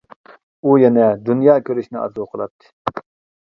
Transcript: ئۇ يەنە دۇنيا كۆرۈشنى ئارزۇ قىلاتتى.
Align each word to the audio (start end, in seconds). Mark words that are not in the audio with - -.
ئۇ 0.63 0.71
يەنە 0.83 1.03
دۇنيا 1.27 1.59
كۆرۈشنى 1.69 2.01
ئارزۇ 2.01 2.27
قىلاتتى. 2.33 3.01